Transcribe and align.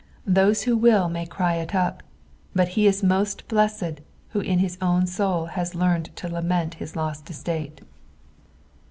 Those 0.25 0.63
who 0.63 0.75
will 0.75 1.09
may 1.09 1.27
cry 1.27 1.57
it 1.57 1.75
up, 1.75 2.01
but 2.55 2.69
ho 2.69 2.81
is 2.81 3.03
must 3.03 3.47
blessed 3.47 4.01
who 4.29 4.39
in 4.39 4.59
bis 4.59 4.75
own 4.81 5.05
soul 5.05 5.45
has 5.45 5.75
learned 5.75 6.09
to 6.15 6.27
lament 6.27 6.79
bis 6.79 6.95
lost 6.95 7.29
estate. 7.29 7.81